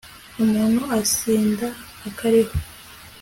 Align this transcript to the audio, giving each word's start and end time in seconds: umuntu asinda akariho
umuntu 0.43 0.81
asinda 0.99 1.67
akariho 2.07 2.53